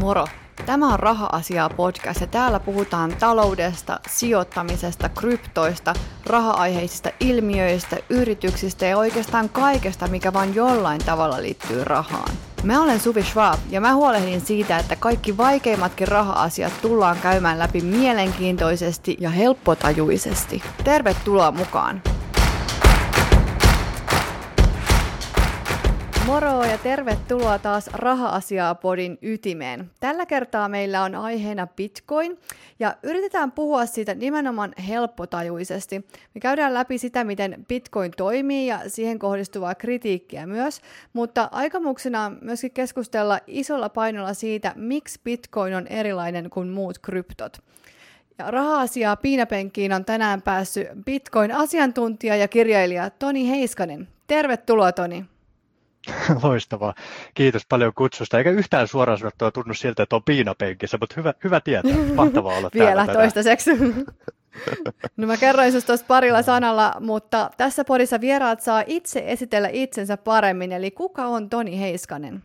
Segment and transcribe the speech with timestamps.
[0.00, 0.26] Moro!
[0.66, 5.94] Tämä on Raha-asiaa podcast ja täällä puhutaan taloudesta, sijoittamisesta, kryptoista,
[6.26, 12.32] raha-aiheisista ilmiöistä, yrityksistä ja oikeastaan kaikesta, mikä vain jollain tavalla liittyy rahaan.
[12.62, 17.80] Mä olen Suvi Schwab ja mä huolehdin siitä, että kaikki vaikeimmatkin raha-asiat tullaan käymään läpi
[17.80, 20.62] mielenkiintoisesti ja helppotajuisesti.
[20.84, 22.02] Tervetuloa mukaan!
[26.30, 29.90] Moro ja tervetuloa taas Raha-asiaa podin ytimeen.
[30.00, 32.38] Tällä kertaa meillä on aiheena Bitcoin
[32.78, 35.98] ja yritetään puhua siitä nimenomaan helppotajuisesti.
[36.34, 40.80] Me käydään läpi sitä, miten Bitcoin toimii ja siihen kohdistuvaa kritiikkiä myös,
[41.12, 47.58] mutta aikamuksena on myöskin keskustella isolla painolla siitä, miksi Bitcoin on erilainen kuin muut kryptot.
[48.38, 54.08] Ja raha-asiaa piinapenkkiin on tänään päässyt Bitcoin-asiantuntija ja kirjailija Toni Heiskanen.
[54.26, 55.24] Tervetuloa Toni.
[56.42, 56.94] Loistavaa.
[57.34, 58.38] Kiitos paljon kutsusta.
[58.38, 61.92] Eikä yhtään suoraan sanottua tunnu siltä, että on piinapenkissä, mutta hyvä, hyvä tietää.
[62.14, 63.70] Mahtavaa olla Vielä täällä toistaiseksi.
[65.16, 70.16] no mä kerroin sinusta tuosta parilla sanalla, mutta tässä podissa vieraat saa itse esitellä itsensä
[70.16, 70.72] paremmin.
[70.72, 72.42] Eli kuka on Toni Heiskanen?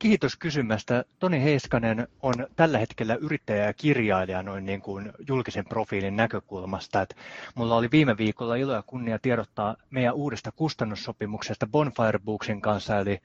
[0.00, 1.04] Kiitos kysymästä.
[1.18, 7.02] Toni Heiskanen on tällä hetkellä yrittäjä ja kirjailija noin niin kuin julkisen profiilin näkökulmasta.
[7.02, 7.16] Et
[7.54, 13.18] mulla oli viime viikolla ilo ja kunnia tiedottaa meidän uudesta kustannussopimuksesta Bonfire Booksin kanssa, eli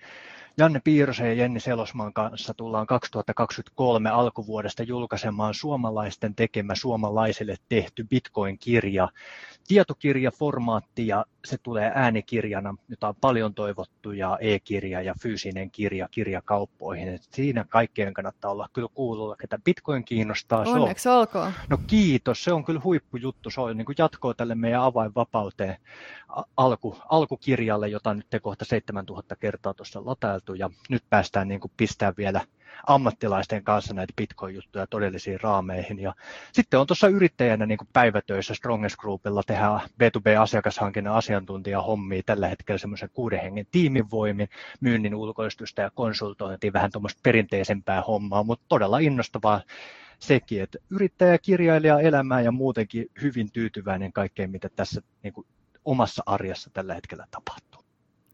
[0.57, 9.09] Janne Piirosen ja Jenni Selosmaan kanssa tullaan 2023 alkuvuodesta julkaisemaan suomalaisten tekemä suomalaisille tehty Bitcoin-kirja.
[9.67, 17.08] Tietokirjaformaatti ja se tulee äänikirjana, jota on paljon toivottu ja e-kirja ja fyysinen kirja kirjakauppoihin.
[17.08, 20.63] Et siinä kaikkien kannattaa olla kyllä kuulolla, ketä Bitcoin kiinnostaa.
[20.67, 21.53] Onneksi se on, olkoon.
[21.69, 23.49] No kiitos, se on kyllä huippujuttu.
[23.49, 25.77] Se on niin kuin jatkoa tälle meidän avainvapauteen
[26.58, 31.71] alku, alkukirjalle, jota nyt te kohta 7000 kertaa tuossa latailtu ja nyt päästään niin kuin
[31.77, 32.41] pistää vielä
[32.88, 35.99] ammattilaisten kanssa näitä Bitcoin-juttuja todellisiin raameihin.
[35.99, 36.13] Ja
[36.52, 43.42] sitten on tuossa yrittäjänä niin päivätöissä Strongest Groupilla tehdään B2B-asiakashankinnan asiantuntijahommia tällä hetkellä semmoisen kuuden
[43.42, 44.49] hengen tiimin voimin,
[44.80, 49.61] myynnin ulkoistusta ja konsultointia, vähän tuommoista perinteisempää hommaa, mutta todella innostavaa
[50.20, 55.33] sekin, että yrittäjä, kirjailija, elämää ja muutenkin hyvin tyytyväinen kaikkeen, mitä tässä niin
[55.86, 57.82] omassa arjessa tällä hetkellä tapahtuu.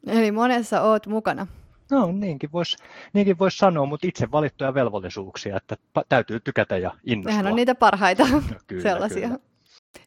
[0.07, 1.47] Eli monessa oot mukana.
[1.91, 2.77] No niinkin voisi
[3.13, 5.77] niinkin vois sanoa, mutta itse valittuja velvollisuuksia, että
[6.09, 7.31] täytyy tykätä ja innostua.
[7.31, 8.23] Nehän on niitä parhaita
[8.67, 9.27] kyllä, sellaisia.
[9.27, 9.39] Kyllä.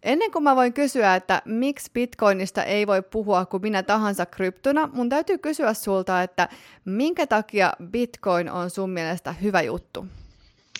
[0.02, 4.88] Ennen kuin mä voin kysyä, että miksi Bitcoinista ei voi puhua kuin minä tahansa kryptona,
[4.92, 6.48] mun täytyy kysyä sulta, että
[6.84, 10.06] minkä takia Bitcoin on sun mielestä hyvä juttu?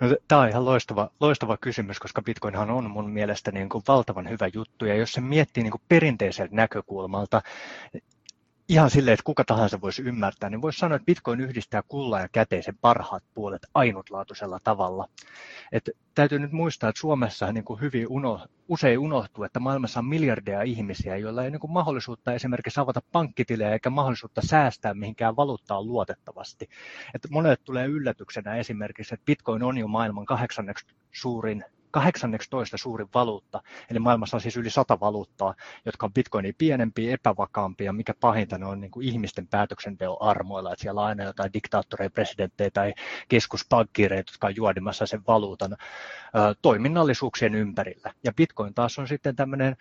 [0.00, 4.30] No, tämä on ihan loistava, loistava kysymys, koska Bitcoinhan on mun mielestä niin kuin valtavan
[4.30, 7.42] hyvä juttu, ja jos se miettii niin kuin perinteiseltä näkökulmalta,
[8.68, 12.28] ihan silleen, että kuka tahansa voisi ymmärtää, niin voisi sanoa, että Bitcoin yhdistää kullan ja
[12.28, 15.08] käteisen parhaat puolet ainutlaatuisella tavalla.
[15.72, 20.06] Et täytyy nyt muistaa, että Suomessa niin kuin hyvin uno, usein unohtuu, että maailmassa on
[20.06, 25.86] miljardeja ihmisiä, joilla ei niin kuin mahdollisuutta esimerkiksi avata pankkitilejä eikä mahdollisuutta säästää mihinkään valuuttaan
[25.86, 26.68] luotettavasti.
[27.14, 33.62] Et monelle tulee yllätyksenä esimerkiksi, että Bitcoin on jo maailman kahdeksanneksi suurin 18 suurin valuutta,
[33.90, 38.66] eli maailmassa on siis yli sata valuuttaa, jotka on bitcoinin pienempiä, epävakaampia, mikä pahinta ne
[38.66, 42.94] on niin kuin ihmisten päätöksenteon armoilla, että siellä on aina jotain diktaattoreja, presidenttejä tai
[43.28, 45.76] keskuspankkiireita, jotka on juodimassa sen valuutan
[46.62, 48.12] toiminnallisuuksien ympärillä.
[48.24, 49.76] Ja bitcoin taas on sitten tämmöinen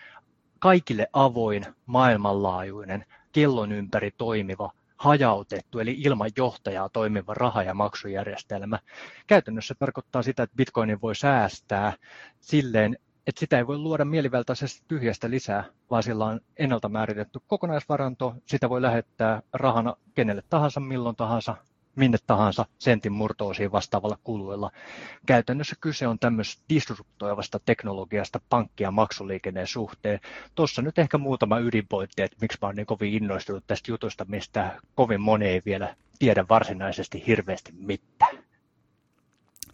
[0.59, 8.79] kaikille avoin, maailmanlaajuinen, kellon ympäri toimiva hajautettu, eli ilman johtajaa toimiva raha- ja maksujärjestelmä.
[9.27, 11.93] Käytännössä tarkoittaa sitä, että bitcoinin voi säästää
[12.39, 18.35] silleen, että sitä ei voi luoda mielivaltaisesti tyhjästä lisää, vaan sillä on ennalta määritetty kokonaisvaranto,
[18.45, 21.55] sitä voi lähettää rahana kenelle tahansa, milloin tahansa,
[21.95, 24.71] minne tahansa sentin murtoosiin vastaavalla kuluilla.
[25.25, 30.19] Käytännössä kyse on tämmöistä disruptoivasta teknologiasta pankki- ja maksuliikenneen suhteen.
[30.55, 34.79] Tuossa nyt ehkä muutama ydinpointti, että miksi mä oon niin kovin innostunut tästä jutusta, mistä
[34.95, 38.32] kovin moni ei vielä tiedä varsinaisesti hirveästi mitään.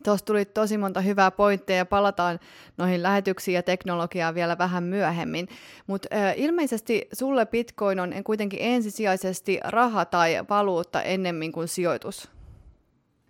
[0.04, 2.40] Tuossa tuli tosi monta hyvää pointteja ja palataan
[2.78, 5.48] noihin lähetyksiin ja teknologiaan vielä vähän myöhemmin.
[5.88, 12.32] Mutta ilmeisesti sulle Bitcoin on kuitenkin ensisijaisesti raha tai valuutta ennemmin kuin sijoitus.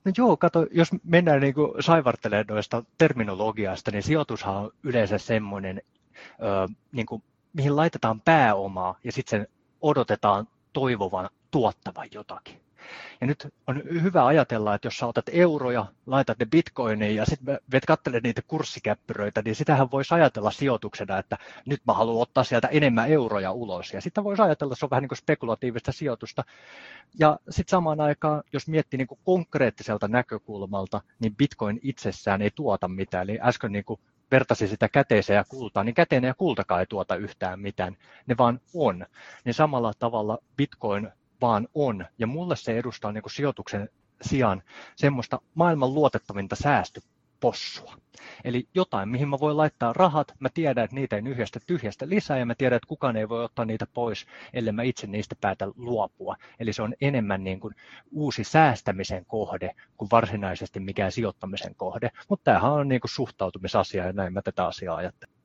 [0.05, 5.81] No joo, kato, jos mennään niin saivartelemaan noista terminologiasta, niin sijoitushan on yleensä semmoinen,
[6.41, 7.23] ö, niin kuin,
[7.53, 9.47] mihin laitetaan pääomaa ja sitten sen
[9.81, 12.61] odotetaan toivovan tuottavan jotakin.
[13.21, 17.59] Ja nyt on hyvä ajatella, että jos sä otat euroja, laitat ne bitcoiniin ja sitten
[17.71, 22.67] vet katsele niitä kurssikäppyröitä, niin sitähän voisi ajatella sijoituksena, että nyt mä haluan ottaa sieltä
[22.67, 23.93] enemmän euroja ulos.
[23.93, 26.43] Ja sitten voisi ajatella, että se on vähän niin kuin spekulatiivista sijoitusta.
[27.19, 32.87] Ja sitten samaan aikaan, jos miettii niin kuin konkreettiselta näkökulmalta, niin bitcoin itsessään ei tuota
[32.87, 33.29] mitään.
[33.29, 33.99] Eli äsken niin kuin
[34.31, 37.97] vertasi sitä käteiseen ja kultaan, niin käteinen ja kultakaan ei tuota yhtään mitään,
[38.27, 39.05] ne vaan on.
[39.45, 43.89] Niin samalla tavalla Bitcoin vaan on, ja mulle se edustaa niin kuin sijoituksen
[44.21, 44.63] sijaan
[44.95, 47.01] semmoista maailman luotettavinta säästö,
[47.39, 47.95] possua.
[48.43, 52.37] Eli jotain, mihin mä voin laittaa rahat, mä tiedän, että niitä ei nyhjästä tyhjästä lisää
[52.37, 55.67] ja mä tiedän, että kukaan ei voi ottaa niitä pois, ellei mä itse niistä päätä
[55.75, 56.35] luopua.
[56.59, 57.75] Eli se on enemmän niin kuin
[58.11, 62.11] uusi säästämisen kohde kuin varsinaisesti mikään sijoittamisen kohde.
[62.29, 65.39] Mutta tämähän on niin kuin suhtautumisasia ja näin mä tätä asiaa ajattelen.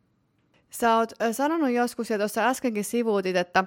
[0.70, 3.64] Sä oot sanonut joskus ja tuossa äskenkin sivuutit, että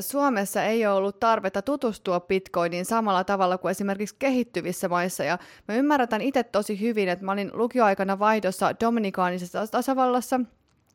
[0.00, 5.24] Suomessa ei ole ollut tarvetta tutustua bitcoiniin samalla tavalla kuin esimerkiksi kehittyvissä maissa.
[5.24, 10.40] Ja mä ymmärrän itse tosi hyvin, että mä olin lukioaikana vaihdossa Dominikaanisessa tasavallassa,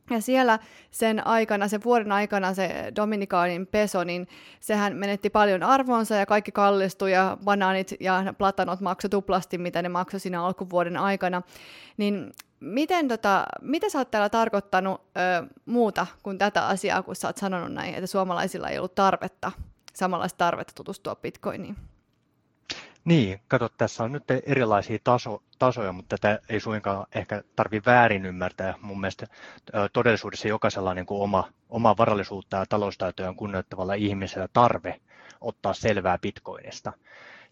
[0.09, 0.59] ja siellä
[0.91, 4.27] sen aikana, sen vuoden aikana se Dominikaanin peso, niin
[4.59, 9.89] sehän menetti paljon arvonsa ja kaikki kallistui ja banaanit ja platanot maksoi tuplasti, mitä ne
[9.89, 11.41] maksoi siinä alkuvuoden aikana.
[11.97, 12.31] Niin
[12.62, 17.38] miten, tota, mitä sä oot täällä tarkoittanut ö, muuta kuin tätä asiaa, kun sä oot
[17.38, 19.52] sanonut näin, että suomalaisilla ei ollut tarvetta,
[19.94, 21.75] samanlaista tarvetta tutustua bitcoiniin?
[23.06, 28.25] Niin, kato, tässä on nyt erilaisia taso, tasoja, mutta tätä ei suinkaan ehkä tarvi väärin
[28.25, 28.74] ymmärtää.
[28.81, 29.28] Mun mielestä
[29.94, 35.00] todellisuudessa jokaisella niin kuin oma, oma varallisuutta ja taloustaitoja kunnioittavalla ihmisellä tarve
[35.42, 36.94] ottaa selvää bitcoinista.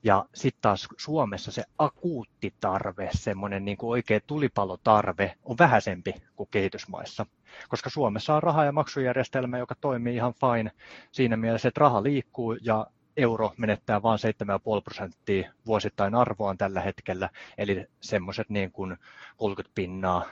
[0.03, 6.49] Ja sitten taas Suomessa se akuutti tarve, semmoinen niin kuin oikea tulipalotarve on vähäisempi kuin
[6.51, 7.25] kehitysmaissa.
[7.69, 10.71] Koska Suomessa on raha- ja maksujärjestelmä, joka toimii ihan fine
[11.11, 12.87] siinä mielessä, että raha liikkuu ja
[13.17, 18.97] euro menettää vain 7,5 prosenttia vuosittain arvoaan tällä hetkellä, eli semmoiset niin kuin
[19.37, 20.25] 30 pinnaa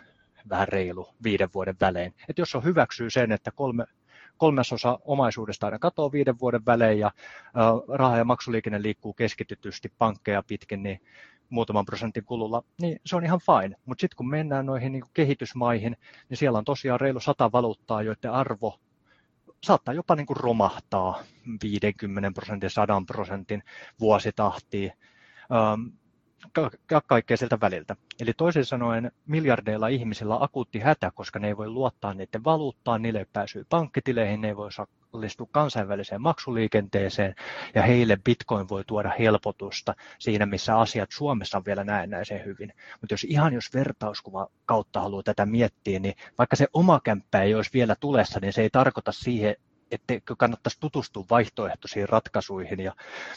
[0.50, 2.14] vähän reilu viiden vuoden välein.
[2.30, 3.86] Et jos on hyväksyy sen, että kolme,
[4.38, 7.12] kolmasosa omaisuudesta aina katoaa viiden vuoden välein ja
[7.94, 11.02] raha- ja maksuliikenne liikkuu keskitytysti pankkeja pitkin, niin
[11.50, 13.76] muutaman prosentin kululla, niin se on ihan fine.
[13.86, 15.98] Mutta sitten kun mennään noihin niin kehitysmaihin,
[16.30, 18.80] niin siellä on tosiaan reilu sata valuuttaa, joiden arvo
[19.64, 21.24] saattaa jopa niin kuin romahtaa
[21.64, 23.64] 50 prosentin, 100 prosentin
[24.00, 24.92] vuositahtiin
[26.92, 27.96] ja kaikkea siltä väliltä.
[28.20, 33.20] Eli toisin sanoen miljardeilla ihmisillä akuutti hätä, koska ne ei voi luottaa niiden valuuttaan, niille
[33.20, 37.36] ei pääsy pankkitileihin, ne ei voi osallistua kansainväliseen maksuliikenteeseen
[37.76, 42.74] ja heille bitcoin voi tuoda helpotusta siinä, missä asiat Suomessa on vielä näennäisen hyvin.
[43.02, 47.56] Mutta jos ihan jos vertauskuva kautta haluaa tätä miettiä, niin vaikka se oma kämppä ei
[47.56, 49.56] olisi vielä tulessa, niin se ei tarkoita siihen,
[49.92, 52.94] että kannattaisi tutustua vaihtoehtoisiin ratkaisuihin ja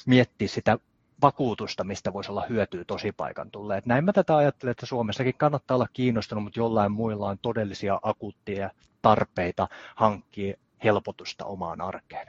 [0.07, 0.79] miettiä sitä
[1.23, 3.87] vakuutusta, mistä voisi olla hyötyä tosi paikan tulleet.
[3.87, 8.71] Näin mä tätä ajattelen, että Suomessakin kannattaa olla kiinnostunut, mutta jollain muilla on todellisia akuuttia
[9.03, 12.27] tarpeita hankkia helpotusta omaan arkeen.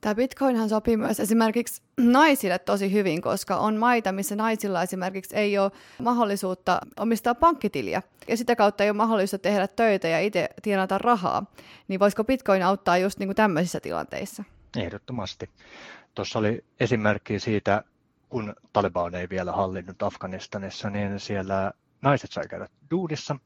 [0.00, 5.58] Tämä Bitcoinhan sopii myös esimerkiksi naisille tosi hyvin, koska on maita, missä naisilla esimerkiksi ei
[5.58, 5.70] ole
[6.02, 11.44] mahdollisuutta omistaa pankkitiliä ja sitä kautta ei ole mahdollista tehdä töitä ja itse tienata rahaa.
[11.88, 14.44] Niin voisiko Bitcoin auttaa just niin kuin tämmöisissä tilanteissa?
[14.76, 15.50] Ehdottomasti.
[16.14, 17.84] Tuossa oli esimerkki siitä,
[18.28, 21.72] kun Taliban ei vielä hallinnut Afganistanissa, niin siellä
[22.02, 23.36] naiset sai käydä duunissa,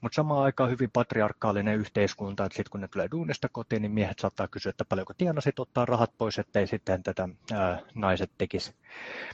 [0.00, 4.18] mutta samaan aikaan hyvin patriarkaalinen yhteiskunta, että sitten kun ne tulee duunista kotiin, niin miehet
[4.18, 8.74] saattaa kysyä, että paljonko tienasit ottaa rahat pois, ettei sitten tätä ää, naiset tekisi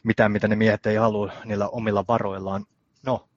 [0.03, 2.67] mitään, mitä ne miehet ei halua niillä omilla varoillaan.
[3.07, 3.29] No,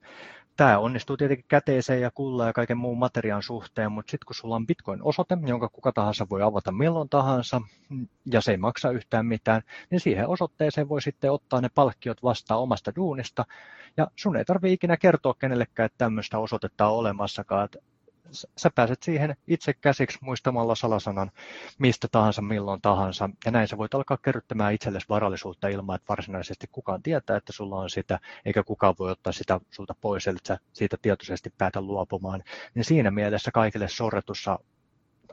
[0.57, 4.55] Tämä onnistuu tietenkin käteeseen ja kulla ja kaiken muun materiaan suhteen, mutta sitten kun sulla
[4.55, 7.61] on Bitcoin-osoite, jonka kuka tahansa voi avata milloin tahansa,
[8.31, 12.59] ja se ei maksa yhtään mitään, niin siihen osoitteeseen voi sitten ottaa ne palkkiot vastaan
[12.59, 13.45] omasta duunista,
[13.97, 17.79] ja sun ei tarvitse ikinä kertoa kenellekään, että tämmöistä osoitetta on olemassakaan, että
[18.57, 21.31] sä pääset siihen itse käsiksi muistamalla salasanan
[21.79, 23.29] mistä tahansa, milloin tahansa.
[23.45, 27.75] Ja näin sä voit alkaa kerryttämään itsellesi varallisuutta ilman, että varsinaisesti kukaan tietää, että sulla
[27.75, 32.43] on sitä, eikä kukaan voi ottaa sitä sulta pois, eli sä siitä tietoisesti päätä luopumaan.
[32.75, 34.59] Niin siinä mielessä kaikille sorretussa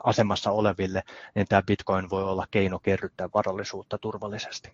[0.03, 1.03] asemassa oleville,
[1.35, 4.69] niin tämä Bitcoin voi olla keino kerryttää varallisuutta turvallisesti.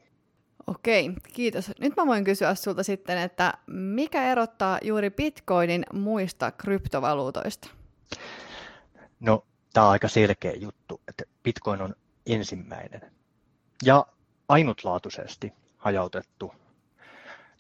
[0.68, 1.72] Okei, kiitos.
[1.80, 7.79] Nyt mä voin kysyä sulta sitten, että mikä erottaa juuri Bitcoinin muista kryptovaluutoista?
[9.20, 11.96] No, tämä on aika selkeä juttu, että Bitcoin on
[12.26, 13.02] ensimmäinen
[13.86, 14.06] ja
[14.50, 16.54] ainutlaatuisesti hajautettu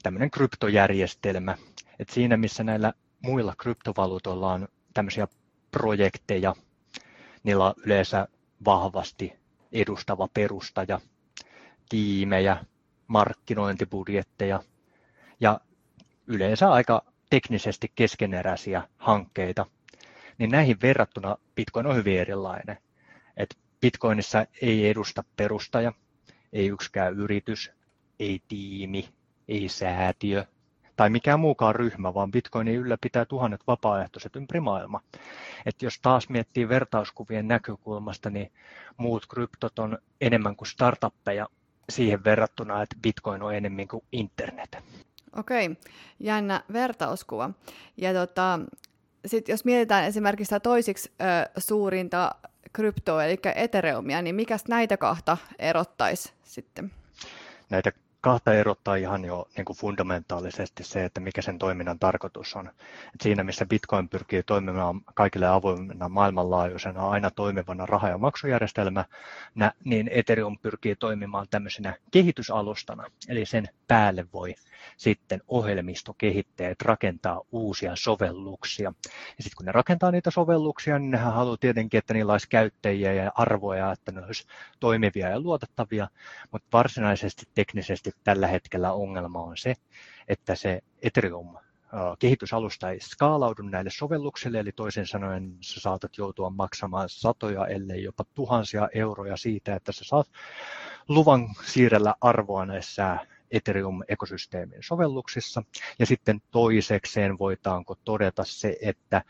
[0.04, 1.58] tämmöinen kryptojärjestelmä.
[2.00, 5.28] Että siinä, missä näillä muilla kryptovaluutoilla on tämmöisiä
[5.72, 6.56] projekteja,
[7.44, 8.28] niillä on yleensä
[8.66, 9.34] vahvasti
[9.72, 11.00] edustava perustaja,
[11.90, 12.66] tiimejä,
[13.08, 14.64] markkinointibudjetteja
[15.40, 15.60] ja
[16.28, 19.66] yleensä aika teknisesti keskeneräisiä hankkeita,
[20.40, 22.78] niin näihin verrattuna Bitcoin on hyvin erilainen.
[23.38, 25.94] Et Bitcoinissa ei edusta perustaja,
[26.54, 27.72] ei yksikään yritys,
[28.20, 29.10] ei tiimi,
[29.48, 30.46] ei säätiö
[31.00, 35.02] tai mikään muukaan ryhmä, vaan Bitcoinin ylläpitää tuhannet vapaaehtoiset ympäri maailmaa.
[35.66, 38.52] Et jos taas miettii vertauskuvien näkökulmasta, niin
[38.98, 41.48] muut kryptot on enemmän kuin startuppeja
[41.90, 44.78] siihen verrattuna, että Bitcoin on enemmän kuin internet.
[45.36, 45.78] Okei,
[46.20, 47.50] jännä vertauskuva.
[47.98, 48.60] Ja tota,
[49.26, 51.24] sit jos mietitään esimerkiksi toisiksi ö,
[51.58, 52.36] suurinta
[52.74, 56.92] kryptoa, eli Ethereumia, niin mikä näitä kahta erottaisi sitten?
[57.70, 62.68] Näitä kahta erottaa ihan jo niin kuin fundamentaalisesti se, että mikä sen toiminnan tarkoitus on.
[63.14, 69.06] Et siinä, missä Bitcoin pyrkii toimimaan kaikille avoimena maailmanlaajuisena aina toimivana raha- ja maksujärjestelmä,
[69.84, 74.56] niin Ethereum pyrkii toimimaan tämmöisenä kehitysalustana, eli sen päälle voi
[74.98, 78.94] sitten ohjelmistokehittäjät rakentaa uusia sovelluksia.
[79.38, 83.14] Ja sitten kun ne rakentaa niitä sovelluksia, niin nehän haluaa tietenkin, että niillä olisi käyttäjiä
[83.14, 84.46] ja arvoja, että ne olisi
[84.80, 86.08] toimivia ja luotettavia,
[86.52, 89.76] mutta varsinaisesti teknisesti tällä hetkellä ongelma on se,
[90.28, 91.58] että se Ethereum
[92.20, 98.26] kehitysalusta ei skaalaudu näille sovelluksille, eli toisin sanoen sä saatat joutua maksamaan satoja, ellei jopa
[98.36, 100.28] tuhansia euroja siitä, että sä saat
[101.08, 103.18] luvan siirrellä arvoa näissä
[103.52, 105.64] Ethereum-ekosysteemin sovelluksissa.
[106.00, 109.22] Ja sitten toisekseen voitaanko todeta se, että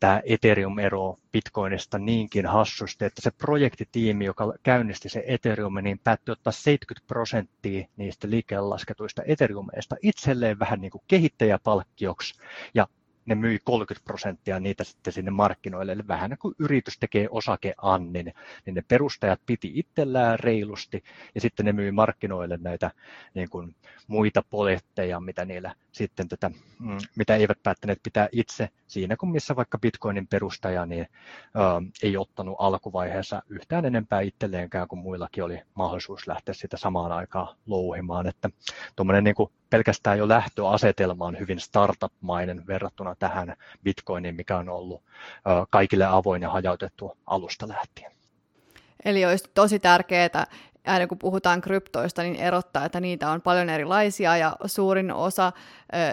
[0.00, 6.30] tämä Ethereum ero Bitcoinista niinkin hassusti, että se projektitiimi, joka käynnisti se Ethereum, niin päätti
[6.30, 12.34] ottaa 70 prosenttia niistä liikkeelle lasketuista Ethereumeista itselleen vähän niin kuin kehittäjäpalkkioksi
[12.74, 12.86] ja
[13.28, 15.92] ne myi 30 prosenttia niitä sitten sinne markkinoille.
[15.92, 18.32] Eli vähän kuin yritys tekee osakeannin,
[18.66, 21.04] niin ne perustajat piti itsellään reilusti
[21.34, 22.90] ja sitten ne myi markkinoille näitä
[23.34, 23.74] niin kuin
[24.06, 29.56] muita poletteja, mitä niillä sitten tätä, mm, mitä eivät päättäneet pitää itse siinä, kun missä
[29.56, 31.08] vaikka Bitcoinin perustaja niin, ä,
[32.02, 38.26] ei ottanut alkuvaiheessa yhtään enempää itselleenkään, kun muillakin oli mahdollisuus lähteä sitä samaan aikaan louhimaan.
[38.26, 38.50] Että
[38.96, 45.02] tuommoinen niin kuin pelkästään jo lähtöasetelma on hyvin startup-mainen verrattuna tähän Bitcoiniin, mikä on ollut
[45.70, 48.12] kaikille avoin ja hajautettu alusta lähtien.
[49.04, 50.46] Eli olisi tosi tärkeää,
[50.88, 55.52] aina kun puhutaan kryptoista, niin erottaa, että niitä on paljon erilaisia ja suurin osa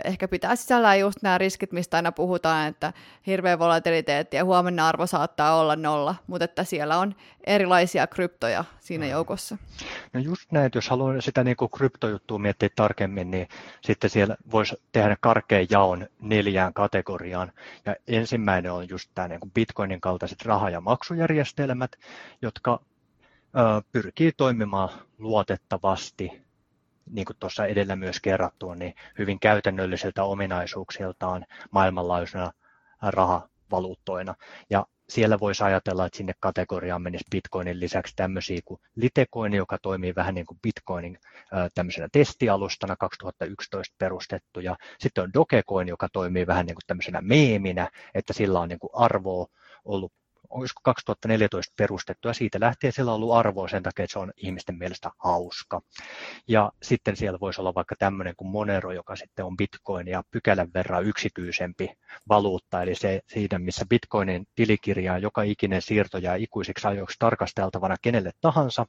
[0.03, 2.93] ehkä pitää sisällään just nämä riskit, mistä aina puhutaan, että
[3.27, 9.05] hirveä volatiliteetti ja huomenna arvo saattaa olla nolla, mutta että siellä on erilaisia kryptoja siinä
[9.05, 9.11] mm.
[9.11, 9.57] joukossa.
[10.13, 13.47] No just näin, jos haluaa sitä niin kuin kryptojuttua miettiä tarkemmin, niin
[13.81, 17.51] sitten siellä voisi tehdä karkean jaon neljään kategoriaan.
[17.85, 21.91] Ja ensimmäinen on just tämä niin kuin Bitcoinin kaltaiset raha- ja maksujärjestelmät,
[22.41, 22.79] jotka
[23.91, 26.45] pyrkii toimimaan luotettavasti,
[27.11, 32.51] niin kuin tuossa edellä myös kerrattua, niin hyvin käytännöllisiltä ominaisuuksiltaan maailmanlaajuisena
[33.01, 34.35] rahavaluuttoina.
[34.69, 40.15] Ja siellä voisi ajatella, että sinne kategoriaan menisi Bitcoinin lisäksi tämmöisiä kuin Litecoin, joka toimii
[40.15, 41.19] vähän niin kuin Bitcoinin
[41.75, 47.89] tämmöisenä testialustana 2011 perustettu, ja sitten on Dogecoin, joka toimii vähän niin kuin tämmöisenä meeminä,
[48.13, 49.47] että sillä on niin kuin arvoa
[49.85, 50.13] ollut
[50.49, 54.31] olisiko 2014 perustettu, ja siitä lähtien sillä on ollut arvoa sen takia, että se on
[54.37, 55.81] ihmisten mielestä hauska.
[56.47, 60.67] Ja sitten siellä voisi olla vaikka tämmöinen kuin Monero, joka sitten on Bitcoin ja pykälän
[60.73, 61.89] verran yksityisempi
[62.29, 68.31] valuutta, eli se siinä, missä Bitcoinin tilikirjaa joka ikinen siirto jää ikuisiksi ajoiksi tarkasteltavana kenelle
[68.41, 68.85] tahansa,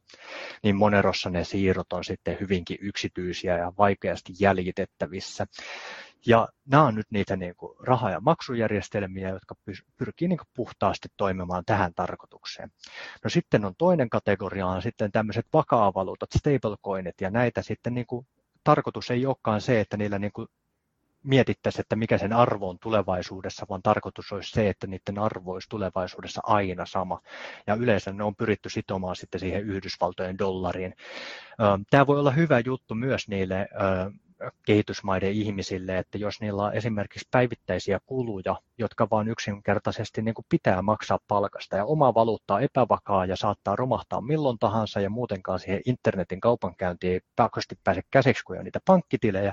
[0.62, 5.46] niin Monerossa ne siirrot on sitten hyvinkin yksityisiä ja vaikeasti jäljitettävissä.
[6.26, 9.54] Ja nämä on nyt niitä niin kuin raha- ja maksujärjestelmiä, jotka
[9.96, 12.70] pyrkii niin kuin puhtaasti toimimaan tähän tarkoitukseen.
[13.24, 18.26] No sitten on toinen kategoria, on sitten tämmöiset vakaavaluutat, stablecoinit, ja näitä sitten niin kuin,
[18.64, 20.48] tarkoitus ei olekaan se, että niillä niin kuin
[21.22, 25.68] mietittäisiin, että mikä sen arvo on tulevaisuudessa, vaan tarkoitus olisi se, että niiden arvo olisi
[25.68, 27.20] tulevaisuudessa aina sama.
[27.66, 30.94] Ja yleensä ne on pyritty sitomaan sitten siihen Yhdysvaltojen dollariin.
[31.90, 33.68] Tämä voi olla hyvä juttu myös niille
[34.66, 40.82] kehitysmaiden ihmisille, että jos niillä on esimerkiksi päivittäisiä kuluja, jotka vain yksinkertaisesti niin kuin pitää
[40.82, 45.80] maksaa palkasta ja oma valuutta on epävakaa ja saattaa romahtaa milloin tahansa ja muutenkaan siihen
[45.86, 49.52] internetin kaupankäyntiin ei pakosti pääse käsiksi, kun on niitä pankkitilejä,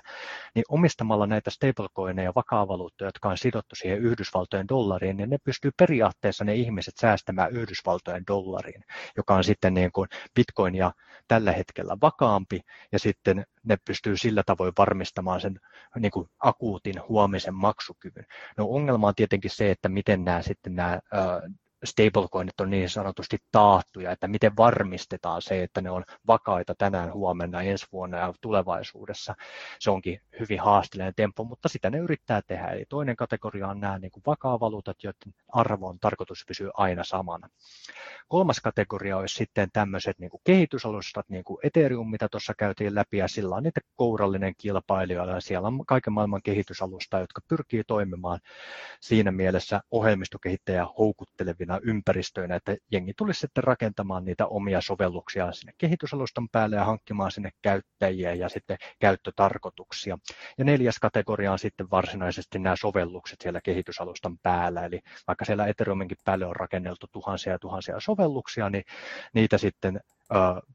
[0.56, 6.44] niin omistamalla näitä stablecoineja, valuuttoja, jotka on sidottu siihen Yhdysvaltojen dollariin, niin ne pystyy periaatteessa
[6.44, 8.84] ne ihmiset säästämään Yhdysvaltojen dollariin,
[9.18, 10.92] joka on sitten niin kuin bitcoinia
[11.28, 12.62] tällä hetkellä vakaampi
[12.92, 15.60] ja sitten ne pystyy sillä tavoin varmistamaan sen
[16.00, 18.26] niin kuin akuutin huomisen maksukyvyn.
[18.58, 21.00] No ongelma on tietenkin se, että miten nämä sitten nämä
[21.84, 27.62] stablecoinit on niin sanotusti taattuja, että miten varmistetaan se, että ne on vakaita tänään, huomenna,
[27.62, 29.36] ensi vuonna ja tulevaisuudessa.
[29.80, 32.68] Se onkin hyvin haasteellinen tempo, mutta sitä ne yrittää tehdä.
[32.68, 37.50] Eli toinen kategoria on nämä niin kuin vakaa-valuutat, joiden arvo on tarkoitus pysyä aina samana.
[38.28, 43.18] Kolmas kategoria olisi sitten tämmöiset niin kuin kehitysalustat, niin kuin Ethereum, mitä tuossa käytiin läpi,
[43.18, 48.40] ja sillä on niitä kourallinen kilpailija, ja siellä on kaiken maailman kehitysalusta, jotka pyrkii toimimaan
[49.00, 56.50] siinä mielessä ohjelmistokehittäjä houkuttelevina ympäristöinä, että jengi tulisi sitten rakentamaan niitä omia sovelluksia sinne kehitysalustan
[56.50, 60.18] päälle ja hankkimaan sinne käyttäjiä ja sitten käyttötarkoituksia.
[60.58, 66.18] Ja neljäs kategoria on sitten varsinaisesti nämä sovellukset siellä kehitysalustan päällä, eli vaikka siellä Ethereuminkin
[66.26, 68.84] päälle on rakenneltu tuhansia ja tuhansia sovelluksia, niin
[69.34, 70.00] niitä sitten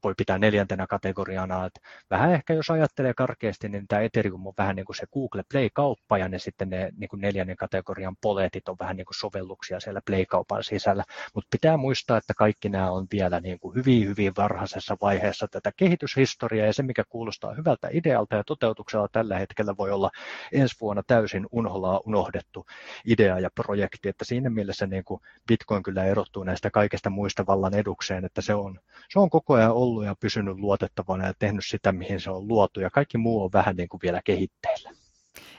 [0.03, 1.79] voi pitää neljäntenä kategoriana, että
[2.09, 6.17] vähän ehkä jos ajattelee karkeasti, niin tämä Ethereum on vähän niin kuin se Google Play-kauppa
[6.17, 10.01] ja ne sitten ne niin kuin neljännen kategorian poletit on vähän niin kuin sovelluksia siellä
[10.05, 11.03] Play-kaupan sisällä,
[11.35, 15.71] mutta pitää muistaa, että kaikki nämä on vielä niin kuin hyvin, hyvin varhaisessa vaiheessa tätä
[15.77, 20.11] kehityshistoriaa ja se, mikä kuulostaa hyvältä idealta ja toteutuksella tällä hetkellä voi olla
[20.51, 22.65] ensi vuonna täysin unholaa unohdettu
[23.05, 27.73] idea ja projekti, että siinä mielessä niin kuin Bitcoin kyllä erottuu näistä kaikista muista vallan
[27.73, 28.79] edukseen, että se on,
[29.09, 32.79] se on koko ajan ollut ja pysynyt luotettavana ja tehnyt sitä, mihin se on luotu,
[32.79, 34.91] ja kaikki muu on vähän niin kuin vielä kehitteillä.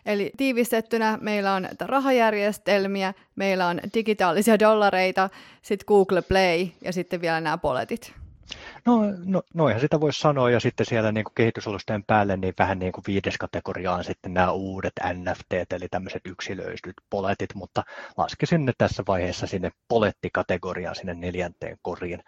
[0.07, 5.31] Eli tiivistettynä meillä on rahajärjestelmiä, meillä on digitaalisia dollareita,
[5.63, 8.13] sitten Google Play ja sitten vielä nämä poletit.
[8.87, 12.93] No, no noihan sitä voisi sanoa, ja sitten siellä niin kuin päälle niin vähän niin
[12.93, 17.83] kuin viides kategoria on sitten nämä uudet NFT, eli tämmöiset yksilöistyt poletit, mutta
[18.17, 22.23] laskisin ne tässä vaiheessa sinne polettikategoriaan, sinne neljänteen koriin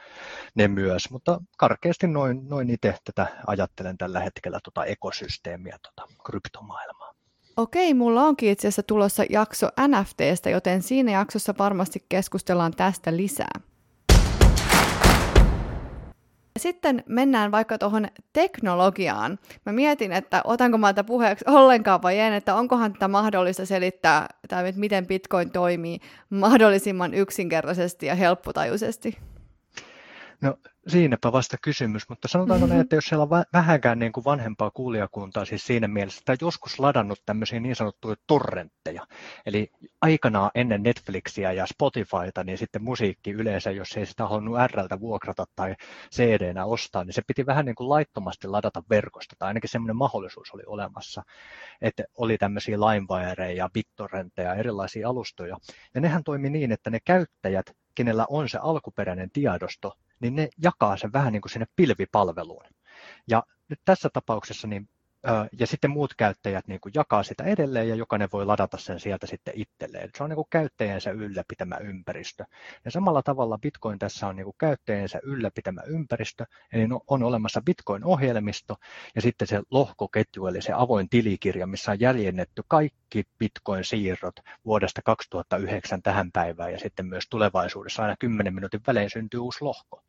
[0.55, 7.13] ne myös, mutta karkeasti noin, noin itse tätä ajattelen tällä hetkellä tuota ekosysteemiä, tuota kryptomaailmaa.
[7.57, 13.72] Okei, mulla onkin itse asiassa tulossa jakso NFTstä, joten siinä jaksossa varmasti keskustellaan tästä lisää.
[16.59, 19.39] Sitten mennään vaikka tuohon teknologiaan.
[19.67, 24.29] Mä mietin, että otanko mä tätä puheeksi ollenkaan vai en, että onkohan tätä mahdollista selittää,
[24.49, 25.99] tai miten Bitcoin toimii
[26.31, 29.19] mahdollisimman yksinkertaisesti ja helppotajuisesti.
[30.41, 30.59] No
[30.89, 32.75] siinäpä vasta kysymys, mutta sanotaanko mm-hmm.
[32.75, 36.79] näin, että jos siellä on vähänkään niin kuin vanhempaa kuulijakuntaa, siis siinä mielessä, että joskus
[36.79, 39.07] ladannut tämmöisiä niin sanottuja torrentteja,
[39.47, 45.01] eli aikanaan ennen Netflixiä ja Spotifyta, niin sitten musiikki yleensä, jos ei sitä halunnut RLtä
[45.01, 45.75] vuokrata tai
[46.15, 50.51] CD-nä ostaa, niin se piti vähän niin kuin laittomasti ladata verkosta, tai ainakin semmoinen mahdollisuus
[50.55, 51.23] oli olemassa,
[51.81, 55.57] että oli tämmöisiä LimeWireja ja BitTorrentteja, erilaisia alustoja,
[55.95, 60.97] ja nehän toimi niin, että ne käyttäjät, kenellä on se alkuperäinen tiedosto, niin ne jakaa
[60.97, 62.65] sen vähän niin kuin sinne pilvipalveluun.
[63.29, 64.89] Ja nyt tässä tapauksessa niin
[65.59, 69.27] ja sitten muut käyttäjät niin kuin jakaa sitä edelleen ja jokainen voi ladata sen sieltä
[69.27, 70.11] sitten itselleen.
[70.17, 72.45] Se on niin kuin käyttäjänsä ylläpitämä ympäristö.
[72.85, 78.77] Ja samalla tavalla Bitcoin tässä on niin kuin käyttäjänsä ylläpitämä ympäristö, eli on olemassa Bitcoin-ohjelmisto
[79.15, 86.03] ja sitten se lohkoketju, eli se avoin tilikirja, missä on jäljennetty kaikki Bitcoin-siirrot vuodesta 2009
[86.03, 90.03] tähän päivään ja sitten myös tulevaisuudessa aina 10 minuutin välein syntyy uusi lohko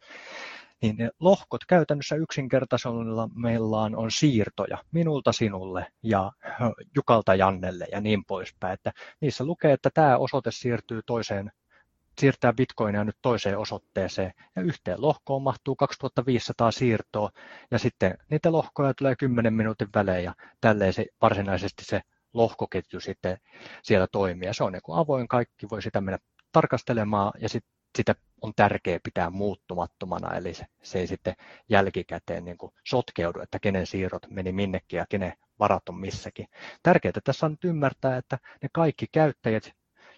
[0.83, 6.31] niin ne lohkot käytännössä yksinkertaisella meillä on siirtoja minulta sinulle ja
[6.95, 8.73] Jukalta Jannelle ja niin poispäin.
[8.73, 8.91] Että
[9.21, 11.51] niissä lukee, että tämä osoite siirtyy toiseen
[12.19, 14.33] siirtää bitcoinia nyt toiseen osoitteeseen.
[14.55, 17.29] Ja yhteen lohkoon mahtuu 2500 siirtoa
[17.71, 22.01] ja sitten niitä lohkoja tulee 10 minuutin välein ja tälleen se varsinaisesti se
[22.33, 23.37] lohkoketju sitten
[23.83, 24.47] siellä toimii.
[24.47, 26.17] Ja se on niin kuin avoin, kaikki voi sitä mennä
[26.51, 27.65] tarkastelemaan ja sit,
[27.97, 31.35] sitä on tärkeää pitää muuttumattomana, eli se, se ei sitten
[31.69, 36.47] jälkikäteen niin kuin sotkeudu, että kenen siirrot meni minnekin ja kenen varat on missäkin.
[36.83, 39.73] Tärkeää tässä on nyt ymmärtää, että ne kaikki käyttäjät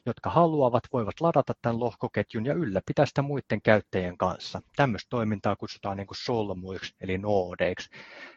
[0.05, 4.61] jotka haluavat, voivat ladata tämän lohkoketjun ja ylläpitää sitä muiden käyttäjien kanssa.
[4.75, 7.89] Tämmöistä toimintaa kutsutaan niin kuin solmuiksi, eli nodeiksi.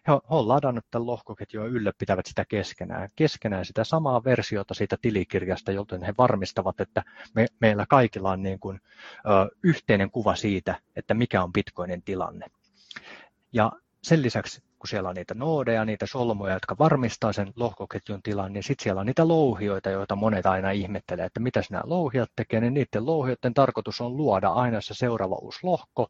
[0.08, 3.08] He ovat ladannut tämän lohkoketjun ja ylläpitävät sitä keskenään.
[3.16, 7.04] Keskenään sitä samaa versiota siitä tilikirjasta, joten he varmistavat, että
[7.34, 8.80] me, meillä kaikilla on niin kuin,
[9.16, 12.46] ö, yhteinen kuva siitä, että mikä on Bitcoinin tilanne.
[13.52, 18.52] Ja sen lisäksi kun siellä on niitä noodeja, niitä solmuja, jotka varmistaa sen lohkoketjun tilan,
[18.52, 22.60] niin sitten siellä on niitä louhioita, joita monet aina ihmettelee, että mitä nämä louhijat tekee,
[22.60, 26.08] niin niiden louhioiden tarkoitus on luoda aina se seuraava uusi lohko,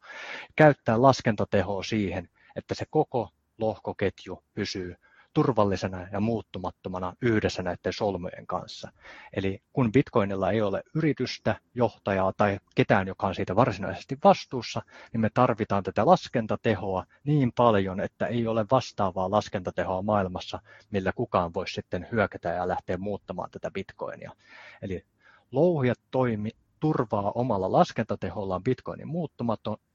[0.57, 4.97] käyttää laskentatehoa siihen, että se koko lohkoketju pysyy
[5.39, 8.93] turvallisena ja muuttumattomana yhdessä näiden solmujen kanssa.
[9.33, 15.21] Eli kun Bitcoinilla ei ole yritystä, johtajaa tai ketään, joka on siitä varsinaisesti vastuussa, niin
[15.21, 21.75] me tarvitaan tätä laskentatehoa niin paljon, että ei ole vastaavaa laskentatehoa maailmassa, millä kukaan voisi
[21.75, 24.33] sitten hyökätä ja lähteä muuttamaan tätä Bitcoinia.
[24.83, 25.05] Eli
[25.53, 29.09] louhijat toimi, turvaa omalla laskentatehollaan bitcoinin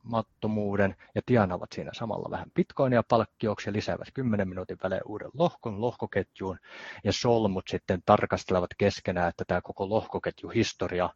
[0.03, 5.81] muuttumattomuuden ja tienaavat siinä samalla vähän bitcoinia palkkioksi ja lisäävät 10 minuutin välein uuden lohkon
[5.81, 6.59] lohkoketjuun
[7.03, 11.09] ja solmut sitten tarkastelevat keskenään, että tämä koko lohkoketjuhistoria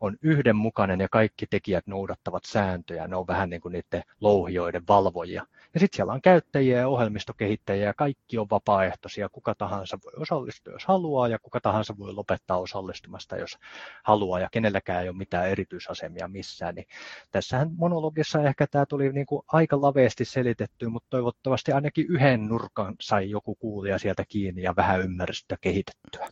[0.00, 5.46] on yhdenmukainen ja kaikki tekijät noudattavat sääntöjä, ne on vähän niin kuin niiden louhioiden valvojia.
[5.74, 10.72] Ja sitten siellä on käyttäjiä ja ohjelmistokehittäjiä ja kaikki on vapaaehtoisia, kuka tahansa voi osallistua,
[10.72, 13.58] jos haluaa ja kuka tahansa voi lopettaa osallistumasta, jos
[14.02, 16.74] haluaa ja kenelläkään ei ole mitään erityisasemia missään.
[16.74, 16.86] Niin
[17.30, 22.94] tässähän monologissa ehkä tämä tuli niin kuin aika laveasti selitetty, mutta toivottavasti ainakin yhden nurkan
[23.00, 26.28] sai joku kuulija sieltä kiinni ja vähän ymmärrystä kehitettyä.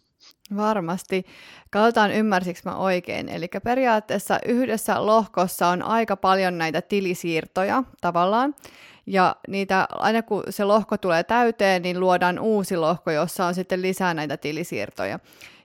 [0.56, 1.26] Varmasti.
[1.70, 3.28] Katsotaan ymmärsikö mä oikein.
[3.28, 8.54] Eli periaatteessa yhdessä lohkossa on aika paljon näitä tilisiirtoja tavallaan.
[9.06, 13.82] Ja niitä, aina kun se lohko tulee täyteen, niin luodaan uusi lohko, jossa on sitten
[13.82, 15.18] lisää näitä tilisiirtoja.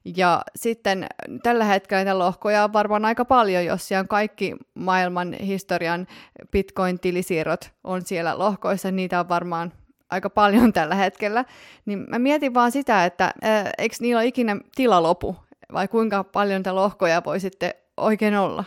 [0.05, 1.07] Ja sitten
[1.43, 6.07] tällä hetkellä näitä lohkoja on varmaan aika paljon, jos siellä on kaikki maailman historian
[6.51, 9.73] bitcoin-tilisiirrot on siellä lohkoissa, niitä on varmaan
[10.09, 11.45] aika paljon tällä hetkellä,
[11.85, 15.35] niin mä mietin vaan sitä, että ää, eikö niillä ole ikinä tila lopu,
[15.73, 18.63] vai kuinka paljon niitä lohkoja voi sitten oikein olla?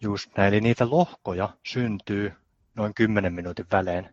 [0.00, 2.32] Just näin, eli niitä lohkoja syntyy
[2.74, 4.08] noin 10 minuutin välein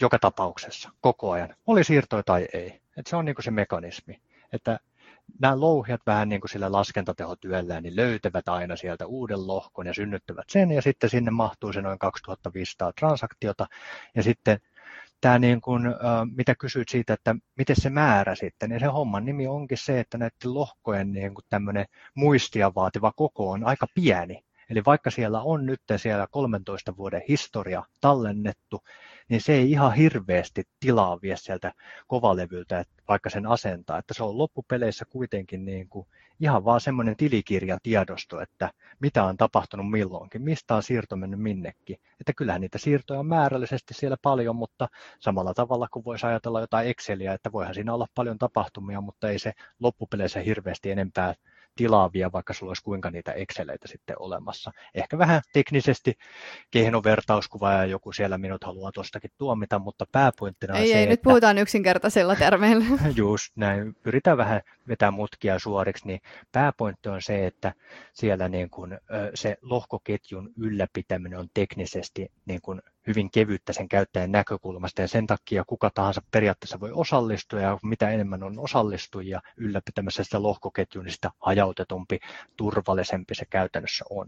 [0.00, 2.80] joka tapauksessa, koko ajan, oli siirtoja tai ei.
[2.96, 4.20] Et se on niin se mekanismi,
[4.52, 4.78] että
[5.40, 10.44] nämä louhijat vähän niin kuin sillä laskentatehotyöllä niin löytävät aina sieltä uuden lohkon ja synnyttävät
[10.50, 13.66] sen ja sitten sinne mahtuu se noin 2500 transaktiota
[14.14, 14.58] ja sitten
[15.20, 15.82] tämä niin kuin,
[16.36, 20.18] mitä kysyit siitä, että miten se määrä sitten, niin se homman nimi onkin se, että
[20.18, 24.44] näiden lohkojen niin kuin tämmöinen muistia vaativa koko on aika pieni.
[24.70, 28.82] Eli vaikka siellä on nyt siellä 13 vuoden historia tallennettu,
[29.28, 31.72] niin se ei ihan hirveästi tilaa vie sieltä
[32.06, 33.98] kovalevyltä, että vaikka sen asentaa.
[33.98, 36.06] Että se on loppupeleissä kuitenkin niin kuin
[36.40, 41.96] ihan vaan semmoinen tilikirjatiedosto, että mitä on tapahtunut milloinkin, mistä on siirto mennyt minnekin.
[42.20, 44.88] Että kyllähän niitä siirtoja on määrällisesti siellä paljon, mutta
[45.20, 49.38] samalla tavalla kuin voisi ajatella jotain Exceliä, että voihan siinä olla paljon tapahtumia, mutta ei
[49.38, 51.34] se loppupeleissä hirveästi enempää
[51.74, 54.70] tilaavia, vaikka sulla olisi kuinka niitä Exceleitä sitten olemassa.
[54.94, 56.14] Ehkä vähän teknisesti
[56.70, 61.02] kehno vertauskuva ja joku siellä minut haluaa tuostakin tuomita, mutta pääpointtina on ei, se, ei,
[61.02, 61.10] että...
[61.12, 62.84] nyt puhutaan yksinkertaisella termeillä.
[63.16, 66.20] Just näin, pyritään vähän vetää mutkia suoriksi, niin
[66.52, 67.72] pääpointti on se, että
[68.12, 68.98] siellä niin kuin,
[69.34, 75.64] se lohkoketjun ylläpitäminen on teknisesti niin kuin hyvin kevyttä sen käyttäjän näkökulmasta ja sen takia
[75.66, 81.30] kuka tahansa periaatteessa voi osallistua ja mitä enemmän on osallistujia ylläpitämässä sitä lohkoketjua, niin sitä
[81.40, 82.18] hajautetumpi,
[82.56, 84.26] turvallisempi se käytännössä on.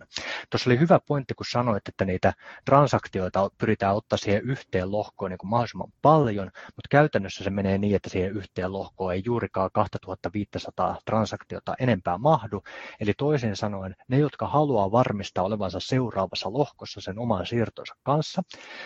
[0.51, 2.33] Tuossa oli hyvä pointti, kun sanoit, että niitä
[2.65, 7.97] transaktioita pyritään ottaa siihen yhteen lohkoon niin kuin mahdollisimman paljon, mutta käytännössä se menee niin,
[7.97, 12.63] että siihen yhteen lohkoon ei juurikaan 2500 transaktiota enempää mahdu.
[13.01, 18.43] Eli toisin sanoen ne, jotka haluaa varmistaa olevansa seuraavassa lohkossa sen oman siirtonsa kanssa,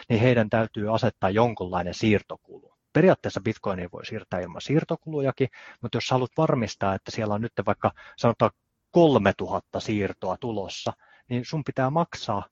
[0.09, 2.75] niin heidän täytyy asettaa jonkunlainen siirtokulu.
[2.93, 5.49] Periaatteessa Bitcoinia voi siirtää ilman siirtokulujakin,
[5.83, 8.51] mutta jos haluat varmistaa, että siellä on nyt vaikka sanotaan
[8.91, 10.93] 3000 siirtoa tulossa,
[11.29, 12.47] niin sun pitää maksaa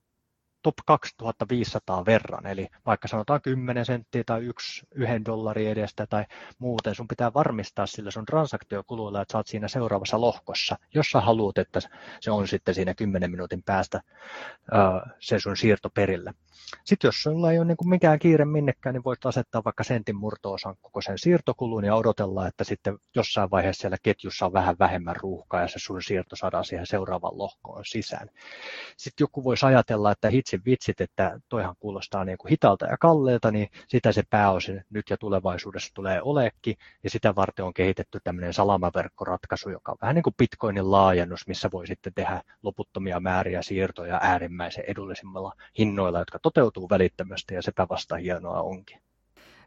[0.63, 6.25] top 2500 verran, eli vaikka sanotaan 10 senttiä tai yksi, yhden dollari edestä tai
[6.59, 11.21] muuten, sun pitää varmistaa sillä sun transaktiokuluilla, että sä oot siinä seuraavassa lohkossa, jos sä
[11.21, 11.81] haluat, että
[12.21, 14.01] se on sitten siinä 10 minuutin päästä
[15.21, 16.35] se sun siirto perille.
[16.85, 20.77] Sitten jos sulla ei ole niin mikään kiire minnekään, niin voit asettaa vaikka sentin murto-osan
[20.81, 25.61] koko sen siirtokulun ja odotella, että sitten jossain vaiheessa siellä ketjussa on vähän vähemmän ruuhkaa
[25.61, 28.29] ja se sun siirto saadaan siihen seuraavaan lohkoon sisään.
[28.97, 33.51] Sitten joku voisi ajatella, että hitsin vitsit, että toihan kuulostaa niin kuin hitalta ja kalleelta,
[33.51, 38.53] niin sitä se pääosin nyt ja tulevaisuudessa tulee oleekin ja sitä varten on kehitetty tämmöinen
[38.53, 44.21] salamaverkkoratkaisu, joka on vähän niin kuin Bitcoinin laajennus, missä voi sitten tehdä loputtomia määriä siirtoja
[44.23, 49.08] äärimmäisen edullisimmilla hinnoilla, jotka toteutuu välittömästi ja sepä vasta hienoa onkin.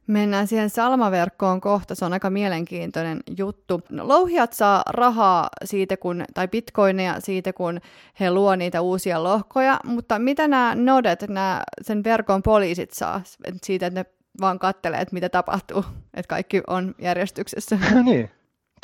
[0.07, 3.81] Mennään siihen salmaverkkoon kohta, se on aika mielenkiintoinen juttu.
[3.89, 7.79] No, louhijat saa rahaa siitä, kun, tai bitcoineja siitä, kun
[8.19, 13.21] he luo niitä uusia lohkoja, mutta mitä nämä nodet, nämä sen verkon poliisit saa
[13.63, 14.05] siitä, että ne
[14.41, 17.79] vaan kattelee, että mitä tapahtuu, että kaikki on järjestyksessä?
[18.05, 18.29] niin,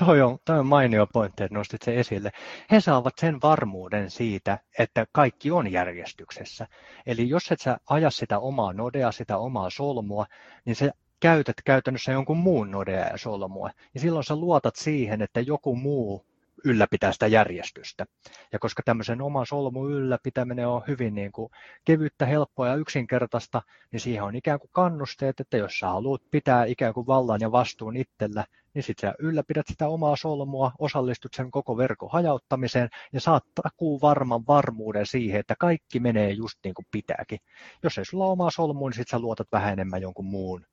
[0.06, 2.32] Toi on, toi on mainio pointti, että nostit sen esille.
[2.71, 6.67] He saavat sen varmuuden siitä, että kaikki on järjestyksessä.
[7.06, 10.25] Eli jos et sä aja sitä omaa nodea, sitä omaa solmua,
[10.65, 13.69] niin sä käytät käytännössä jonkun muun nodea ja solmua.
[13.93, 16.25] Ja silloin sä luotat siihen, että joku muu
[16.65, 18.06] ylläpitää sitä järjestystä.
[18.51, 21.49] Ja koska tämmöisen oman solmun ylläpitäminen on hyvin niin kuin
[21.86, 26.65] kevyttä, helppoa ja yksinkertaista, niin siihen on ikään kuin kannusteet, että jos sä haluat pitää
[26.65, 31.51] ikään kuin vallan ja vastuun itsellä, niin sitten sä ylläpidät sitä omaa solmua, osallistut sen
[31.51, 36.86] koko verkon hajauttamiseen ja saat takuu varman varmuuden siihen, että kaikki menee just niin kuin
[36.91, 37.39] pitääkin.
[37.84, 40.65] Jos ei sulla ole omaa solmua, niin sitten sä luotat vähän enemmän jonkun muun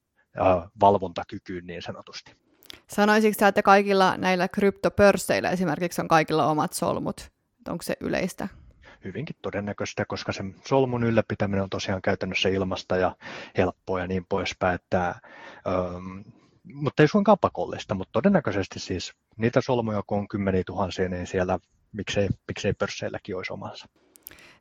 [0.81, 2.37] valvontakykyyn niin sanotusti.
[2.87, 7.31] Sanoisitko sä, että kaikilla näillä kryptopörsseillä esimerkiksi on kaikilla omat solmut?
[7.69, 8.49] Onko se yleistä?
[9.05, 13.17] Hyvinkin todennäköistä, koska sen solmun ylläpitäminen on tosiaan käytännössä ilmasta ja
[13.57, 16.21] helppoa ja niin poispäin, että, ähm,
[16.75, 21.59] mutta ei suinkaan pakollista, mutta todennäköisesti siis niitä solmuja, kun on kymmeniä tuhansia, niin siellä
[21.93, 23.87] miksei, miksei pörsseilläkin olisi omansa.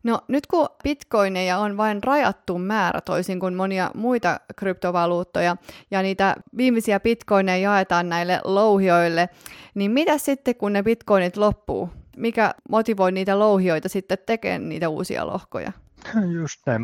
[0.04, 5.58] No nyt kun bitcoineja on vain rajattu määrä toisin kuin monia muita kryptovaluuttoja
[5.92, 9.30] ja niitä viimeisiä bitcoineja jaetaan näille louhioille,
[9.76, 11.90] niin mitä sitten kun ne bitcoinit loppuu?
[12.18, 15.72] Mikä motivoi niitä louhioita sitten tekemään niitä uusia lohkoja?
[16.40, 16.82] Just näin,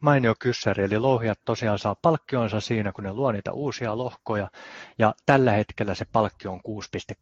[0.00, 0.84] mainio kyssäri.
[0.84, 4.50] Eli louhijat tosiaan saa palkkionsa siinä, kun ne luo niitä uusia lohkoja.
[4.98, 6.60] Ja tällä hetkellä se palkkio on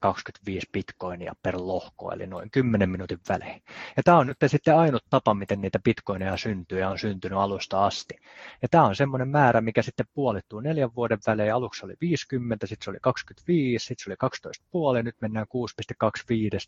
[0.06, 3.62] 6,25 bitcoinia per lohko, eli noin 10 minuutin välein.
[3.96, 7.86] Ja tämä on nyt sitten ainut tapa, miten niitä bitcoineja syntyy ja on syntynyt alusta
[7.86, 8.14] asti.
[8.62, 11.54] Ja tämä on semmoinen määrä, mikä sitten puolittuu neljän vuoden välein.
[11.54, 15.46] Aluksi oli 50, sitten se oli 25, sitten se oli 12,5, nyt mennään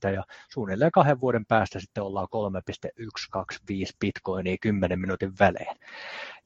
[0.06, 5.76] 6,25 ja suunnilleen kahden vuoden päästä sitten ollaan 3,125 bitcoinia 10 minuutin välein.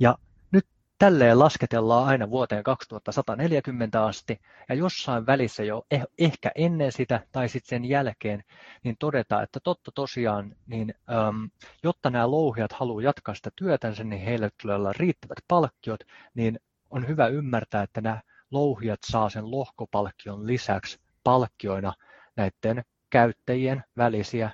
[0.00, 0.18] Ja
[0.50, 0.66] nyt
[0.98, 7.48] tälleen lasketellaan aina vuoteen 2140 asti, ja jossain välissä jo eh, ehkä ennen sitä tai
[7.48, 8.44] sitten sen jälkeen,
[8.84, 11.50] niin todetaan, että totta tosiaan, niin äm,
[11.82, 16.00] jotta nämä louhijat haluaa jatkaa sitä työtänsä, niin heille tulee olla riittävät palkkiot,
[16.34, 21.92] niin on hyvä ymmärtää, että nämä louhijat saa sen lohkopalkkion lisäksi palkkioina
[22.36, 24.50] näiden käyttäjien välisiä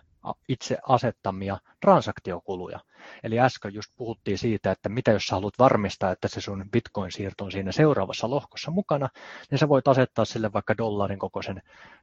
[0.49, 2.81] itse asettamia transaktiokuluja.
[3.23, 7.45] Eli äsken just puhuttiin siitä, että mitä jos sä haluat varmistaa, että se sun bitcoin-siirto
[7.45, 9.09] on siinä seuraavassa lohkossa mukana,
[9.51, 11.63] niin sä voit asettaa sille vaikka dollarin kokoisen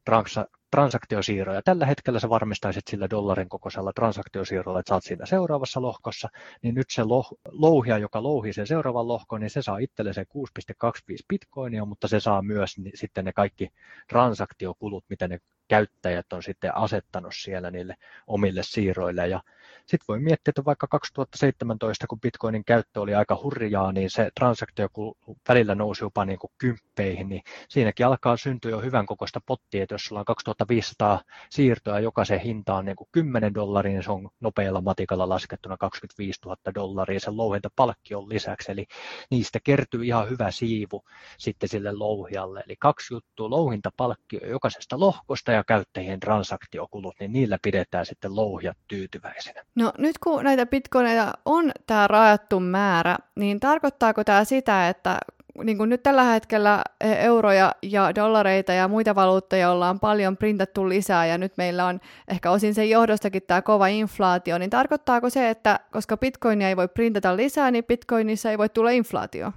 [0.09, 1.55] transa- transaktiosiirron.
[1.55, 6.29] Ja tällä hetkellä sä varmistaisit sillä dollarin kokoisella transaktiosiirrolla, että sä oot siinä seuraavassa lohkossa,
[6.61, 10.25] niin nyt se loh- louhia, joka louhii sen seuraavan lohkon, niin se saa itselle sen
[10.29, 13.69] 6,25 bitcoinia, mutta se saa myös niin sitten ne kaikki
[14.07, 17.95] transaktiokulut, mitä ne käyttäjät on sitten asettanut siellä niille
[18.27, 19.27] omille siirroille.
[19.27, 19.41] Ja
[19.85, 24.87] sitten voi miettiä, että vaikka 2017, kun Bitcoinin käyttö oli aika hurjaa, niin se transaktio
[24.93, 25.15] kun
[25.49, 29.95] välillä nousi jopa niin kuin kymppeihin, niin siinäkin alkaa syntyä jo hyvän kokoista pottia, että
[29.95, 34.29] jos sulla on 2500 siirtoa, jokaisen hinta on niin kuin 10 dollaria, niin se on
[34.39, 38.85] nopealla matikalla laskettuna 25 000 dollaria sen louhintapalkkion lisäksi, eli
[39.31, 41.03] niistä kertyy ihan hyvä siivu
[41.37, 42.63] sitten sille louhijalle.
[42.67, 49.63] Eli kaksi juttua, louhintapalkkio jokaisesta lohkosta ja käyttäjien transaktiokulut, niin niillä pidetään sitten louhijat tyytyväisenä.
[49.75, 55.17] No nyt kun näitä bitcoineja on tämä rajattu määrä, niin tarkoittaako tämä sitä, että
[55.63, 60.89] niin kuin nyt tällä hetkellä e, euroja ja dollareita ja muita valuuttoja ollaan paljon printattu
[60.89, 65.49] lisää ja nyt meillä on ehkä osin sen johdostakin tämä kova inflaatio, niin tarkoittaako se,
[65.49, 69.51] että koska bitcoinia ei voi printata lisää, niin bitcoinissa ei voi tulla inflaatio?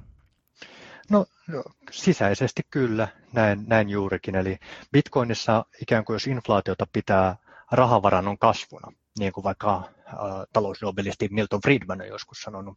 [1.10, 4.34] No, no sisäisesti kyllä, näin, näin juurikin.
[4.34, 4.58] Eli
[4.92, 7.36] bitcoinissa ikään kuin jos inflaatiota pitää
[7.72, 9.82] rahavarannon kasvuna, niin kuin vaikka
[10.52, 12.76] talousnobelisti Milton Friedman on joskus sanonut,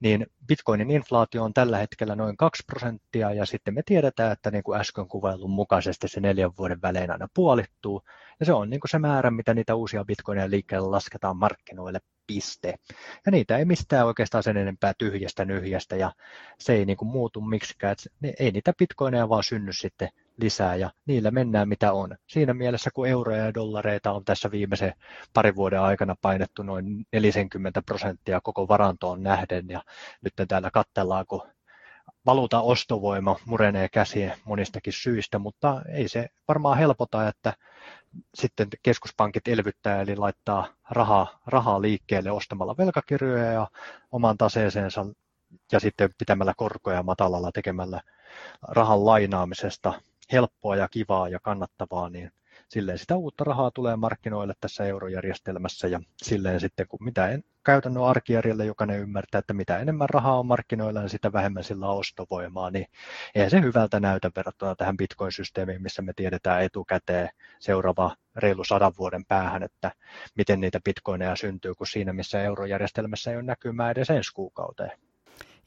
[0.00, 4.62] niin bitcoinin inflaatio on tällä hetkellä noin 2 prosenttia ja sitten me tiedetään, että niin
[4.62, 8.02] kuin äsken kuvailun mukaisesti se neljän vuoden välein aina puolittuu
[8.40, 12.74] ja se on niin kuin se määrä, mitä niitä uusia bitcoineja liikkeelle lasketaan markkinoille piste.
[13.26, 16.12] Ja niitä ei mistään oikeastaan sen enempää tyhjästä nyhjästä ja
[16.58, 20.90] se ei niin kuin muutu miksikään, että ei niitä bitcoineja vaan synny sitten lisää ja
[21.06, 22.16] niillä mennään mitä on.
[22.26, 24.94] Siinä mielessä kun euroja ja dollareita on tässä viimeisen
[25.34, 29.82] parin vuoden aikana painettu noin 40 prosenttia koko varantoon nähden ja
[30.22, 31.42] nyt täällä katsellaan, kun
[32.26, 37.52] valuutan ostovoima murenee käsiin monistakin syistä, mutta ei se varmaan helpota, että
[38.34, 43.68] sitten keskuspankit elvyttää eli laittaa rahaa, rahaa liikkeelle ostamalla velkakirjoja ja
[44.12, 45.06] oman taseeseensa
[45.72, 48.00] ja sitten pitämällä korkoja matalalla tekemällä
[48.68, 50.00] rahan lainaamisesta
[50.32, 52.32] helppoa ja kivaa ja kannattavaa, niin
[52.68, 58.04] silleen sitä uutta rahaa tulee markkinoille tässä eurojärjestelmässä ja silleen sitten kun mitä en, käytännön
[58.04, 62.70] arkijärjelle jokainen ymmärtää, että mitä enemmän rahaa on markkinoilla, niin sitä vähemmän sillä on ostovoimaa,
[62.70, 62.86] niin
[63.34, 69.24] eihän se hyvältä näytä verrattuna tähän Bitcoin-systeemiin, missä me tiedetään etukäteen seuraava reilu sadan vuoden
[69.24, 69.92] päähän, että
[70.36, 75.07] miten niitä bitcoineja syntyy, kun siinä missä eurojärjestelmässä ei ole näkymää edes ensi kuukauteen.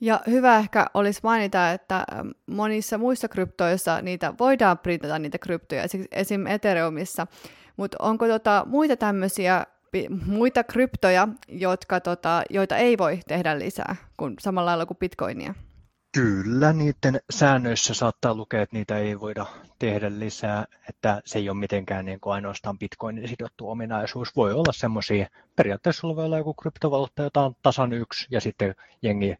[0.01, 2.05] Ja hyvä ehkä olisi mainita, että
[2.47, 6.47] monissa muissa kryptoissa niitä voidaan printata niitä kryptoja, esim.
[6.47, 7.27] Ethereumissa,
[7.77, 9.65] mutta onko tota muita tämmöisiä
[10.25, 15.53] muita kryptoja, jotka, tota, joita ei voi tehdä lisää, kun samalla lailla kuin bitcoinia?
[16.13, 19.45] Kyllä, niiden säännöissä saattaa lukea, että niitä ei voida
[19.79, 24.35] tehdä lisää, että se ei ole mitenkään niin kuin ainoastaan bitcoinin sidottu ominaisuus.
[24.35, 28.75] Voi olla semmoisia, periaatteessa sulla voi olla joku kryptovaluutta, jota on tasan yksi, ja sitten
[29.01, 29.35] jengi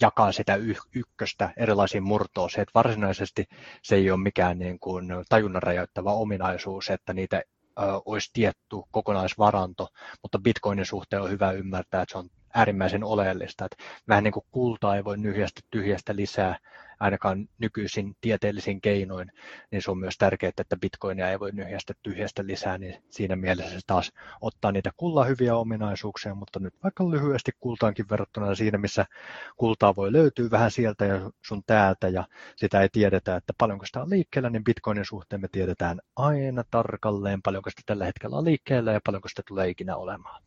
[0.00, 0.58] jakaa sitä
[0.94, 2.50] ykköstä erilaisiin murtoon.
[2.50, 3.44] Se, että varsinaisesti
[3.82, 7.42] se ei ole mikään niin kuin tajunnan rajoittava ominaisuus, että niitä
[8.04, 9.88] olisi tietty kokonaisvaranto,
[10.22, 13.64] mutta bitcoinin suhteen on hyvä ymmärtää, että se on äärimmäisen oleellista.
[13.64, 16.56] Että vähän niin kuin kultaa ei voi nyhjästä tyhjästä lisää,
[17.02, 19.32] ainakaan nykyisin tieteellisin keinoin,
[19.70, 23.72] niin se on myös tärkeää, että bitcoinia ei voi nyhjästä tyhjästä lisää, niin siinä mielessä
[23.72, 29.06] se taas ottaa niitä kullan hyviä ominaisuuksia, mutta nyt vaikka lyhyesti kultaankin verrattuna siinä, missä
[29.56, 32.24] kultaa voi löytyä vähän sieltä ja sun täältä ja
[32.56, 37.42] sitä ei tiedetä, että paljonko sitä on liikkeellä, niin bitcoinin suhteen me tiedetään aina tarkalleen,
[37.42, 40.42] paljonko sitä tällä hetkellä on liikkeellä ja paljonko sitä tulee ikinä olemaan.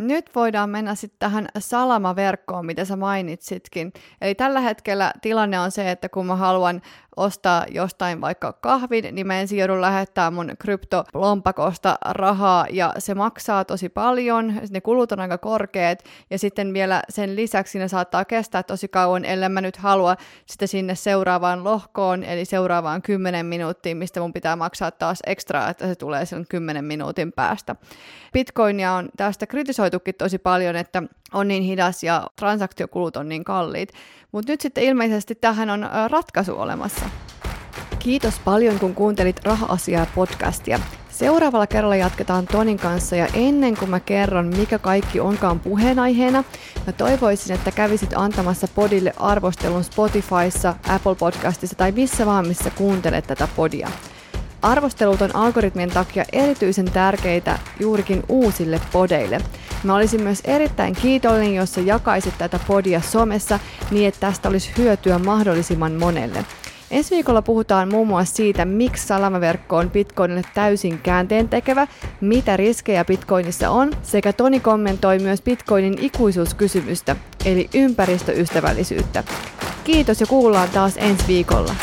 [0.00, 3.92] Nyt voidaan mennä sitten tähän salamaverkkoon, mitä sä mainitsitkin.
[4.20, 6.82] Eli tällä hetkellä tilanne on se, että kun mä haluan
[7.20, 13.64] ostaa jostain vaikka kahvin, niin mä ensin joudun lähettää mun kryptolompakosta rahaa ja se maksaa
[13.64, 15.98] tosi paljon, ne kulut on aika korkeat
[16.30, 20.66] ja sitten vielä sen lisäksi ne saattaa kestää tosi kauan, ellei mä nyt halua sitä
[20.66, 25.94] sinne seuraavaan lohkoon, eli seuraavaan 10 minuuttiin, mistä mun pitää maksaa taas ekstra, että se
[25.94, 27.76] tulee sen 10 minuutin päästä.
[28.32, 31.02] Bitcoinia on tästä kritisoitukin tosi paljon, että
[31.34, 33.88] on niin hidas ja transaktiokulut on niin kalliit.
[34.32, 37.09] Mutta nyt sitten ilmeisesti tähän on ratkaisu olemassa.
[37.98, 40.80] Kiitos paljon, kun kuuntelit Raha-asiaa podcastia.
[41.10, 46.44] Seuraavalla kerralla jatketaan Tonin kanssa ja ennen kuin mä kerron, mikä kaikki onkaan puheenaiheena,
[46.86, 53.26] mä toivoisin, että kävisit antamassa podille arvostelun Spotifyssa, Apple Podcastissa tai missä vaan, missä kuuntelet
[53.26, 53.88] tätä podia.
[54.62, 59.40] Arvostelut on algoritmien takia erityisen tärkeitä juurikin uusille podeille.
[59.84, 63.58] Mä olisin myös erittäin kiitollinen, jos sä jakaisit tätä podia somessa
[63.90, 66.44] niin, että tästä olisi hyötyä mahdollisimman monelle.
[66.90, 71.86] Ensi viikolla puhutaan muun muassa siitä, miksi salamaverkko on Bitcoinille täysin käänteen tekevä,
[72.20, 79.24] mitä riskejä Bitcoinissa on, sekä Toni kommentoi myös Bitcoinin ikuisuuskysymystä, eli ympäristöystävällisyyttä.
[79.84, 81.74] Kiitos ja kuullaan taas ensi viikolla.